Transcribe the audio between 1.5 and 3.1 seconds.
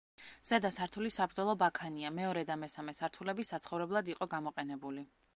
ბაქანია, მეორე და მესამე